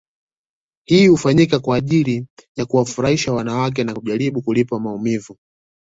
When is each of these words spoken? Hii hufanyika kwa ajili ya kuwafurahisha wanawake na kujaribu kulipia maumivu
Hii 0.87 1.07
hufanyika 1.07 1.59
kwa 1.59 1.75
ajili 1.77 2.27
ya 2.55 2.65
kuwafurahisha 2.65 3.33
wanawake 3.33 3.83
na 3.83 3.93
kujaribu 3.93 4.41
kulipia 4.41 4.79
maumivu 4.79 5.37